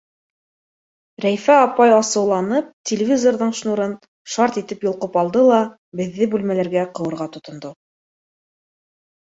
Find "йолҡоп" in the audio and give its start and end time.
4.89-5.21